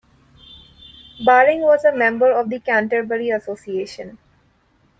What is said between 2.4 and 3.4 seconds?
the Canterbury